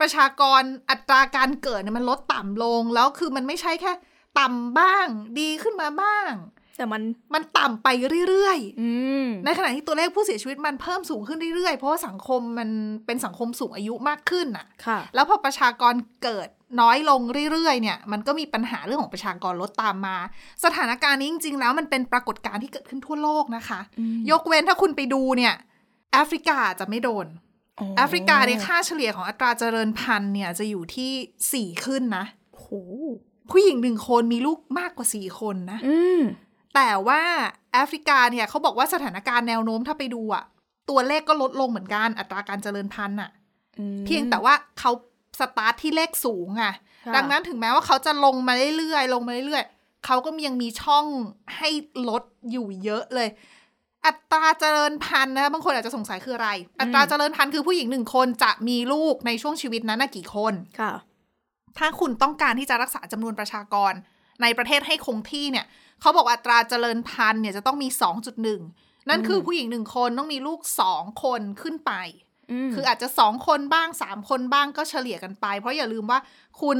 [0.00, 3.92] ประชากรอัตราการเกิดเนี่ยมันลดต่ำลงแล้วคือมันไม่ใช่แค่
[4.38, 5.06] ต่ำบ้าง
[5.40, 6.32] ดีขึ้นมาบ้าง
[6.76, 7.02] แต่มัน
[7.34, 7.88] มันต่ำไป
[8.28, 8.90] เรื่อยอื
[9.24, 12.70] มๆในขณะที่ตัวเลขผู้เสียชีวิตมันเพิ่มสูงขึ้นเรื่อยๆ เพราะว่าสังคมมัน
[13.06, 16.48] เป็นสังคมสูงอายุมากขึ้นน่ะค่ะ แล้วพอประชากรเกิด
[16.80, 17.20] น้อยลง
[17.52, 20.16] เรื่อยๆ เนี่ย มันก็มีปัญหาเรื่องของประชากรลดตามมา
[20.64, 25.54] สถานการณ์นี้จริงๆ แล้วมันเป็นปรากฏการณ์ที่เกิดขึ้นทั่วโลกนะคะอืมยกเว้นถ้าคุณไปดูเนี่ย
[26.12, 27.26] แอฟริกาจะไม่โดน
[27.96, 31.10] แอฟริกาเนี่ยค่าเฉลี่ยของอัตราเจริญพันธุ์เนี่ยจะอยู่ที่
[31.52, 32.66] สี่ขึ้นนะโห
[33.50, 36.22] ผู้หญิงหนึ่งคนมีลูกมากกว่าสี่คนนะอืม
[36.74, 37.22] แต่ว่า
[37.72, 40.44] แอฟริกาเนี่ยเขาบอกว่าสถานการณ์แนวโน้มถ้าไปดูอะ
[40.90, 43.30] ตัวเลขก็ลดลงเหมือนกันอัตราการเจริญพันธุ์อะ
[43.78, 44.90] อืมเพียงแต่ว่าเขา
[45.40, 46.74] สตาร์ทที่เลขสูงอะ
[47.06, 51.06] ค่ะดังนั้นถึงแม้ว่าเขาจะลงมาเรื่อยๆลงมาเรื่อยๆเขาก็ยังมีช่อง
[51.56, 51.70] ให้
[52.08, 53.28] ลดอยู่เยอะเลย
[54.06, 60.92] อัตราเจริญพันธุ์นะบางคนอาจจะสงสัยคืออะไร อัตราเจริญพันธุ์คือผู้หญิงหนึ่งคนจะมีลูกในช่วงชีวิตนั้นนะกี่คนค่ะ
[61.78, 63.92] ถ้าคุณต้องการที่จะรักษาจำนวนประชากร
[64.42, 65.66] ในประเทศให้คงที่เนี่ย
[66.00, 67.88] เขาบอกอัตราเจริญพันธุ์เนี่ยจะต้องมี
[68.48, 71.92] 2.1 นั่นคือผู้หญิงหนึ่งคนต้องมีลูก2คนขึ้นไป
[72.25, 72.25] ม
[72.74, 76.18] คืออาจจะ2คนบ้าง3คนบ้างก็เฉลี่ยกันไป เพราะอย่าลืมว่า
[76.62, 76.78] คุณ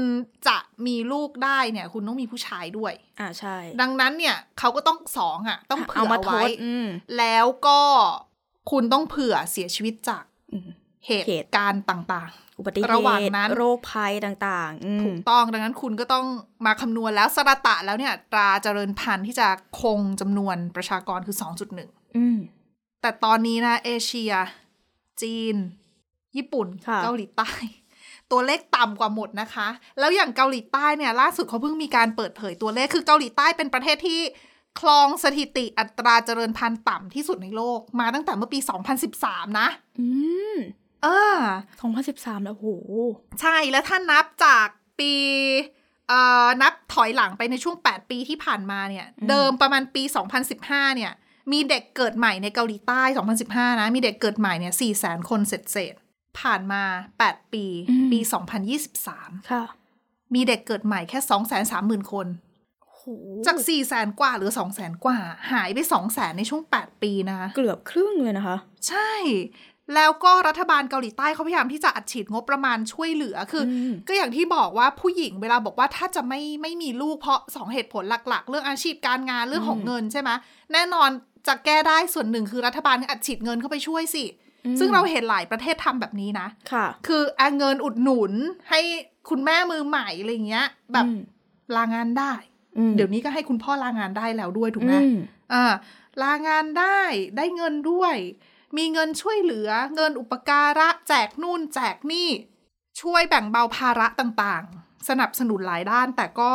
[0.48, 6.86] จะมีลูกได้เนี่ย คุณต้องมีผู้ชายด้วย อ่าใช่ ดังนั้นเนี่ยเขาก็ต้องสองอะ ต้องเผื่อมาเอาทไว้ดอืม
[7.18, 7.80] แล้วก็
[8.70, 10.68] คุณต้องเผื่อเสียชีวิตจากอืม
[11.06, 16.26] เหตุเหตุการณ์ต่างอุบัติเหระหว่างตุนั้นโรคภัยต่างๆอืๆมถูกต้องดังนั้นคุณก็ต้อง
[16.66, 19.48] มาคำนวณแล้วสระตะแล้วเนี่ยอัตราเจริญพันธุ์ที่จะ
[19.82, 21.36] คงจำนวนประชากรคือ
[21.76, 22.38] 2.1อืม
[23.02, 24.32] แต่ตอนนี้นะเอเชีย
[25.22, 25.56] จีน
[26.36, 27.50] ญี่ปุ่นค่ะเกาหลีใต้
[28.32, 34.20] ตัวเลขต่ำกว่าหมดนะคะ แล้วอย่างเกาหลีใต้เนี่ย ล่าสุดเขาเพิ่งมีการเปิดเผยตัวเลข คือเกาหลีใต้เป็นประเทศที่
[34.80, 38.58] คลองสถิติอัตราเจริญพันธุ์ต่ำที่สุดในโลก มาตั้งแต่เมื่อปี
[39.08, 39.68] 2013 นะ
[40.00, 40.06] อื
[40.54, 40.56] ม
[41.02, 41.38] เออ
[41.80, 42.66] สองพันสิบสามแล้วโห
[43.40, 44.66] ใช่ แล้วถ้านับจาก
[44.98, 45.12] ปี
[46.08, 50.02] เอ่อนับถอยหลังไปในช่วง 8 ปีที่ผ่านมาเนี่ยอืมเดิมประมาณปี
[50.48, 51.12] 2015 เนี่ย
[51.52, 53.02] มีเด็กเกิดใหม่ในเกาหลีใต้
[53.40, 56.82] 2015 นะ มีเด็กเกิดใหม่เนี่ย4 0 0 0 0คนเศษเศษๆผ่านมา
[57.22, 57.64] 8 ปี
[58.12, 58.18] ปี
[58.88, 59.64] 2023 ค่ะ
[60.34, 61.18] มีเด็กเกิดใหม่แค่
[62.02, 62.26] 230,000 คน
[62.86, 63.02] โห
[63.46, 65.18] จาก4 0 0 0 0 0 กว่าเหรือ 2 0 0 0 0 0 กว่า
[65.52, 68.56] หายไป2 0 0 0 0 0 ในช่วง 8 ปีนะคะ เกือบครึ่งเลยนะคะ
[68.88, 69.12] ใช่
[69.94, 80.30] แล้วก็รัฐบาลเกาหลีใต้เขาพยายามที่จะอัดฉีดงบประมาณช่วยเหลือ คืออมก็อย่างที่บอกว่าผู้หญิงเวลาบอกว่าถ้าจะไม่ไม่มีลูกเพราะสองเหตุผลหลัก ๆ เรื่องอาชีพการงานเรื่องของอืมเงินใช่ไหม
[80.72, 81.10] แน่นอน
[81.46, 84.24] จะแก้ได้ส่วนหนึ่งคือรัฐบาลอัดฉีดเงินเข้าไปช่วยสิ
[84.66, 88.32] อืมซึ่งเราเห็นหลายประเทศทำแบบนี้นะค่ะ คือเอาเงินอุดหนุน
[88.70, 88.80] ให้
[89.28, 91.18] คุณแม่มือใหม่อะไรเงี้ย แบบอืม
[91.76, 92.32] ลางานได้
[92.78, 95.16] อืมเดี๋ยวนี้ก็ให้คุณพ่อลางานได้แล้วด้วยถูกไหมอืม
[95.52, 95.72] อ่า
[96.22, 97.00] ลางานได้
[97.36, 98.16] ได้เงินด้วย
[98.76, 102.28] มีเงินช่วยเหลือ เงินอุปการะ แจกนู่น แจกนี่
[103.00, 106.50] ช่วยแบ่งเบาภาระต่างๆ สนับสนุนหลายด้านแต่ก็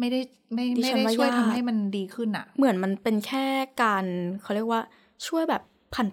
[0.00, 0.20] ไม่ได้
[0.54, 3.44] ไม่ดิไม่ฉันได้ว่าช่วยยากทำให้มันดีขึ้นอะเหมือนมันเป็นแค่
[3.82, 4.04] การ
[4.42, 4.80] เขาเรียกว่า
[5.26, 5.62] ช่วยแบบ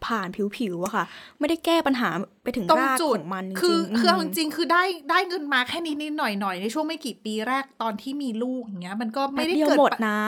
[0.05, 1.05] ผ่านๆผิวๆอะค่ะ
[1.39, 2.09] ไม่ได้แก้ปัญหา
[2.43, 10.21] ไปถึงตรงรากจุขดองมันจริงๆคือคือเอามจริงๆคือได้ได้เงินมาแค่นิดนิดๆหน่อยหน่อยๆในช่วงไม่กี่ปีแรกตอนที่มีลูกอย่างเงี้ย มันก็ไม่ได้แป๊บเดียวเกิดหมดปะนะ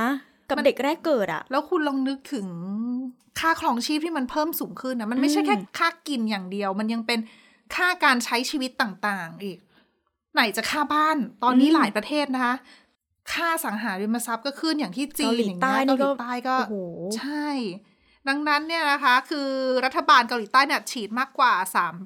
[0.47, 2.47] กับมันเด็กแรกเกิดอะแล้วคุณลองนึกถึง
[3.39, 7.19] ค่าครองชีพที่มันเพิ่มสูงขึ้นนะมันไม่ใช่อืมแค่ค่ากินอย่างเดียว มันยังเป็น
[7.75, 9.57] ค่าการใช้ชีวิตต่างๆ อีก
[10.33, 12.55] ไหนจะค่าบ้านตอนนี้หลายประเทศนะคะ
[13.33, 16.75] ค่าสังหาริมทรัพย์ก็ขึ้นอย่างที่จีเกานหลีอย่างใต้เงี้ยนี่เกาหก็ลีใต้ก็โอ้โห
[17.17, 17.49] ใช่
[18.27, 19.49] ดังนั้นเนี่ยนะคะ คือ
[19.85, 21.53] รัฐบาลเกาหลีใต้เนี่ยฉีดมากกว่า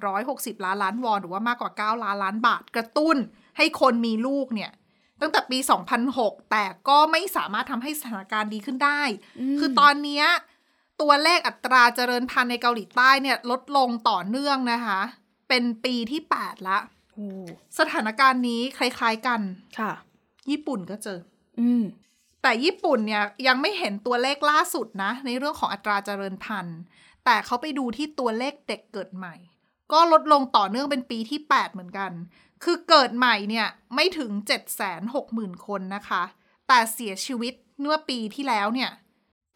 [0.05, 3.17] 360 ล้านล้านวอน หรือว่ามากกว่า 9 ล้านล้านบาทกระตุ้น
[3.57, 4.71] ให้คนมีลูกเนี่ย
[5.21, 5.57] ตั้งแต่ปี
[6.05, 9.01] 2006 แต่ก็ไม่สามารถทำให้สถานการณ์ดีขึ้นได้
[9.55, 10.25] มคือตอนเนี้ย
[11.01, 14.99] ตัวเลขอัตราเจริญพันธุ์ในเกาหลีใต้เนี่ยลดลงต่อเนื่องนะคะ
[15.49, 16.77] เป็นปีที่ 8 ละ
[17.13, 17.25] โอ้
[17.79, 19.41] สถานการณ์นี้คล้าย ๆกัน
[19.79, 19.93] ค่ะ
[20.51, 21.19] ญี่ปุ่นก็เจอ
[21.59, 21.83] อืม
[22.41, 26.79] แต่ญี่ปุ่นเนี่ยยังไม่เห็นตัวเลขล่าสุดนะ ในเรื่องของอัตราเจริญพันธุ์
[27.25, 29.35] แต่เขาไปดูที่ตัวเลขเด็กเกิดใหม่
[29.91, 32.11] ก็ลดลงต่อเนื่องเป็นปีที่ 8 เหมือนกัน
[32.63, 34.31] คือเกิดใหม่เนี่ยไม่ถึง
[34.97, 36.23] 760,000 คนนะคะ
[36.67, 38.91] แต่เสียชีวิตเมื่อปีที่แล้วเนี่ย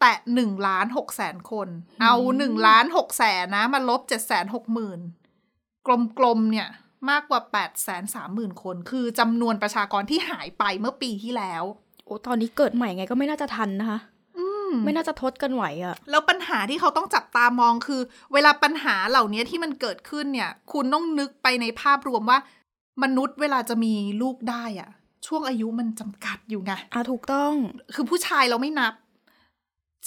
[0.00, 1.68] แตะ1ล้าน6แสนคน
[2.02, 4.00] เอา1ล้าน6แสนนะมาลบ
[5.18, 6.68] 760,000กลมๆเนี่ย
[7.10, 11.64] มากกว่า 8 3 0 0 0 0 คน คือจำนวนประชากรที่หายไปเมื่อปีที่แล้ว
[12.04, 13.98] โอ้ ตอนนี้เกิดใหม่ไงก็ไม่น่าจะทันนะคะ
[14.38, 18.00] อืมไม่น่าจะทดกันไหวอะแล้วปัญหาที่เขาต้องจับตามองคือ
[18.32, 22.38] เวลาปัญหาเหล่านี้ที่มันเกิดขึ้นเนี่ย คุณต้องนึกไปในภาพรวมว่า
[23.02, 24.90] มนุษย์เวลาจะมีลูกได้อะ
[25.26, 27.52] ช่วงอายุมันจำกัดอยู่ไงอะถูกต้อง
[27.94, 28.94] คือผู้ชายเราไม่นับ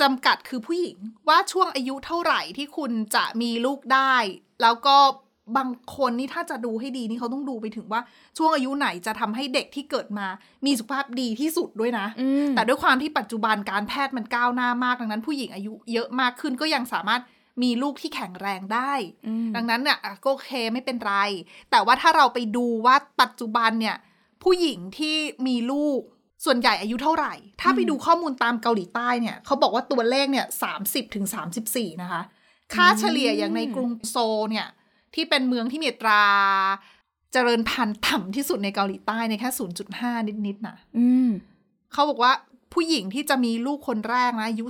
[0.01, 4.15] จำกัดคือผู้หญิงว่าช่วงอายุเท่าไหร่ที่คุณจะมีลูกได้
[4.61, 4.97] แล้วก็
[5.57, 8.01] บางคนนี่ถ้าจะดูให้ดีนี่เขาต้องดูไปถึงว่า
[8.37, 10.27] ช่วงอายุไหนจะทำให้เด็กที่เกิดมา
[10.65, 17.21] มีสุขภาพดีที่สุดด้วยนะอืมแต่ด้วยความที่ปัจจุบันการแพทย์มันก้าวหน้ามากดังนั้น ผู้หญิงอายุเยอะมากขึ้นก็ยังสามารถ
[17.63, 18.93] มีลูกที่แข็งแรงได้
[19.27, 21.15] อืมดังนั้นเนี่ยอะก็โอเคไม่เป็นไร
[21.71, 23.97] แต่ว่าถ้าเราไปดูว่าปัจจุบันเนี่ย
[24.43, 25.15] ผู้หญิงที่
[25.47, 26.01] มีลูก
[26.45, 32.21] ส่วนใหญ่อายุเท่าไหร่ ถ้าไปดูข้อมูลตามเกาหลีใต้เนี่ยเขาบอกว่าตัวเลขเนี่ยสามสิบถึงสามสิบสี่นะคะ
[32.75, 34.67] ค่าเฉลี่ยอย่างในกรุงโซลเนี่ย
[35.15, 36.23] ที่เป็นเมืองที่มีอัตรา
[37.33, 39.49] เจริญพันธุ์ต่ำที่สุดในเกาหลีใต้ในยแค่
[39.91, 41.29] 0.5 นิดๆน่ะอืม
[41.93, 42.33] เขาบอกว่า
[42.73, 44.65] ผู้หญิงที่จะมีลูกคนแรกนะอายุ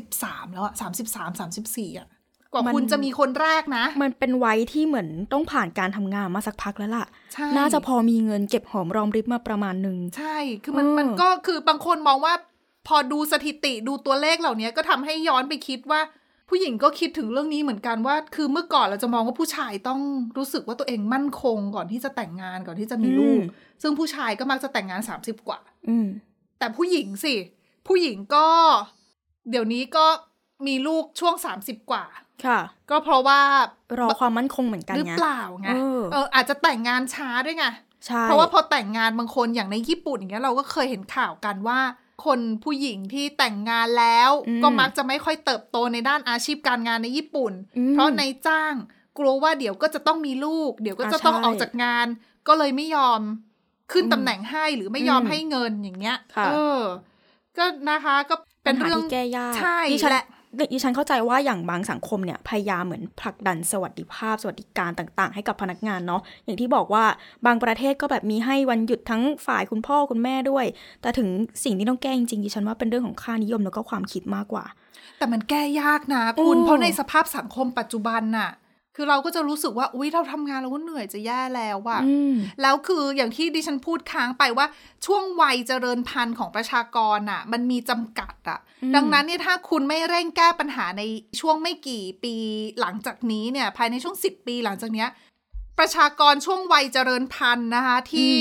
[0.00, 0.74] 33 แล้วอะ
[1.16, 2.08] 33 34อะ
[2.52, 12.34] กว่ามันคุณจะมีคนแรกนะ มันเป็นวัยที่เหมือนต้องผ่านการทำงานมาสักพักแล้วล่ะใช่น่าจะพอมีเงินเก็บหอมรอมริบมาประมาณหนึ่ง ใช่ คือมันเออมันก็คือบางคนมองว่า
[12.88, 16.00] พอดูสถิติดูตัวเลขเหล่านี้ก็ทำให้ย้อนไปคิดว่า
[16.54, 20.00] ผู้หญิงก็คิดถึงเรื่องนี้เหมือนกันว่า คือเมื่อก่อนเราจะมองว่าผู้ชายต้อง
[20.36, 23.40] รู้สึกว่าตัวเองมั่นคงก่อนที่จะแต่งงานก่อนที่จะมีลูก
[23.82, 26.06] ซึ่งผู้ชายก็มักจะแต่งงาน30กว่าอืม
[26.58, 27.34] แต่ผู้หญิงสิ
[27.88, 28.46] ผู้หญิงก็
[29.50, 30.06] เดี๋ยวนี้ก็
[30.66, 32.04] มีลูกช่วง30กว่า
[32.46, 32.60] ค่ะ
[32.90, 33.40] ก็เพราะว่า
[33.98, 37.66] รอความมั่นคงเหมือนกันหรือไงเปล่าไงเออเอออาจจะแต่งงานช้าด้วยไง
[38.06, 41.78] ใช่เพราะว่าพอแต่งงานบางคนอย่างในญี่ปุ่นอย่างเงี้ยเราก็เคยเห็นข่าวกันว่า
[42.24, 44.30] คนผู้หญิงที่แต่งงานแล้ว
[44.62, 48.74] ก็มักจะไม่ค่อยเติบโตในด้านอาชีพการงานในญี่ปุ่นอืมเพราะในจ้าง
[49.18, 52.06] กลัวว่าเดี๋ยวก็จะต้องมีลูก เดี๋ยวก็จะต้องอ่าใช่ออกจากงาน
[52.48, 53.20] ก็เลยไม่ยอม
[53.92, 56.80] ขึ้นอืมตำแหน่งให้หรือไม่ยอมอืมให้เงินอย่างเงี้ยค่ะเออ
[57.58, 60.24] ก็นะคะก็เป็นปัญหาเรื่องที่แก้ยากใช่ดิฉันและ
[60.72, 67.04] ดิฉันเข้าใจว่าอย่างบางสังคมเนี่ยพยายามเหมือนผลักดันสวัสดิภาพ สวัสดิการต่างๆ ให้กับพนักงานเนาะอย่างที่บอกว่า
[67.46, 70.66] บางประเทศก็แบบมีให้วันหยุดทั้งฝ่ายคุณพ่อคุณแม่ด้วย
[71.02, 71.28] แต่ถึง
[71.64, 74.64] สิ่งที่ต้องแก้จริงๆดิฉันว่าเป็นเรื่องของค่านิยมแล้วก็ความคิดมากกว่า
[75.18, 78.50] แต่มันแก้ยากนะคุณโอ้เพราะในสภาพสังคมปัจจุบันน่ะ
[78.96, 84.66] คือเราก็จะรู้สึกว่า อุ๊ยเราทำงานเราก็เหนื่อยจะแย่แล้วอะอืมแล้วคืออย่างที่ดิฉันพูดค้างไปว่า
[85.06, 91.02] ช่วงวัยเจริญพันธุ์ของประชากรน่ะ มันมีจำกัดอะอืมดังนั้นเนี่ยถ้าคุณไม่เร่งแก้ปัญหาใน
[91.40, 92.34] ช่วงไม่กี่ปี
[92.80, 95.08] หลังจากนี้เนี่ย ภายในช่วง10ปีหลังจากเนี้ย
[95.78, 98.36] ประชากรช่วงวัยเจริญพันธุ์นะคะ ที่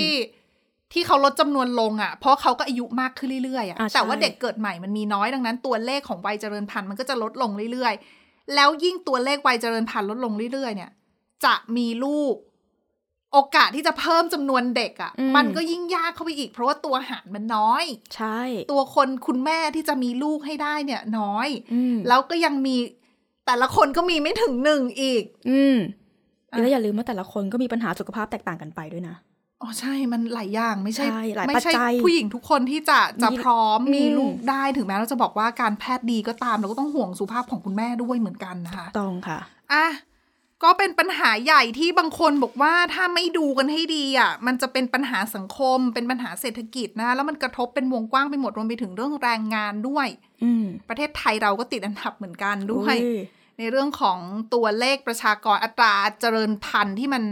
[0.94, 8.21] ที่เขาลดจำนวนลงอะ่ะ เพราะเขาก็อายุมากขึ้นเรื่อยๆอะอ่าใช่แต่ว่าเด็กเกิดใหม่มันมีน้อยดังนั้นตัวเลขของวัยเจริญพันธุ์มันก็จะลดลงเรื่อยๆ
[8.56, 10.92] แล้วยิ่งตัวเลขวัยเจริญพันธุ์ลดลงเรื่อยๆ เนี่ย
[11.46, 12.36] จะมีลูก
[13.34, 17.84] โอกาสที่จะเพิ่มจำนวนเด็กอะ่ะอืมมันก็ยิ่งยากเข้าไปอีก เพราะว่าตัวหารมันน้อย
[18.16, 22.76] ใช่ ตัวคนคุณแม่ที่จะมีลูกให้ได้เนี่ย น้อยอืมแล้วก็ยังมี
[23.46, 25.78] แต่ละคนก็มีไม่ถึงหนึ่งอีก อืม
[26.52, 29.16] อะแล้วอย่าลืมว่าแต่ละคนก็มีปัญหาสุขภาพแตกต่างกันไปด้วยนะ
[29.62, 39.40] อ๋อใช่มันหลายอย่างไม่ใช่ใช่หลายไม่ใช่ปัจจัยผู้หญิงทุกคนที่จะจะมีพร้อมอืมมีลูกได้ถึงแม้เราจะบอกว่าการแพทย์ดีก็ตามเราก็ต้องห่วงสุขภาพของคุณแม่ด้วยเหมือนกันนะคะต้องค่ะ
[39.74, 39.88] อะ
[40.64, 50.08] ก็เป็นปัญหาใหญ่ที่บางคนบอกว่าถ้าไม่ดูกันให้ดีอะมันจะเป็นปัญหาสังคม เป็นปัญหาเศรษฐกิจนะแล้วมันกระทบเป็นวงกว้างไปหมดรวมไปถึงเรื่องแรงงานด้วย
[50.44, 53.16] อืมประเทศไทยเราก็ติดอันดับเหมือนกันด้วยอุ้
[53.58, 54.20] ในเรื่องของ
[54.54, 57.24] ตัวเลขประชากรอัตราเจริญพันธุ์ที่มัน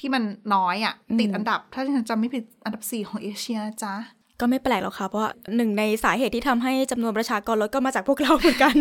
[0.00, 0.22] ที่มัน
[0.54, 3.94] น้อยอะ ติดอันดับ ถ้าฉันจำไม่ผิดอันดับสี่ของเอเชียนะจ๊ะ
[4.40, 8.74] ก็ไม่แปลกหรอกค่ะ เพราะว่าหนึ่งในสาเหตุที่ทำให้จำนวนประชากรลดก็มาจากพวกเราเหมือนกัน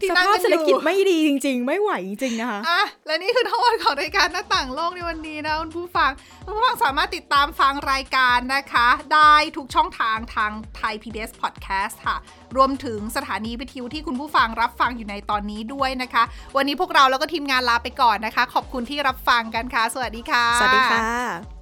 [0.00, 6.10] ที่สนั่งภาพกันอยู่เศรษฐกิจไม่ดีจริง ๆ ไม่ไหวจริงๆนะคะอะและนี่คือทั้งหมดของรายการหน้าต่างโลกในวันนี้นะคุณผู้ฟัง
[6.44, 12.16] คุณผู้ฟังสามารถติดตามฟังรายการนะคะ ได้ทุกช่องทางทางไทย PBS Podcast ค่ะ
[12.56, 16.22] รวมถึงสถานีวิทยุที่คุณผู้ฟังรับฟังอยู่ในตอนนี้ด้วยนะคะ
[16.56, 21.61] วันนี้พวกเราแล้วก็ทีมงานลาไปก่อนนะคะ ขอบคุณที่รับฟังกันค่ะ สวัสดีค่ะ สวัสดีค่ะ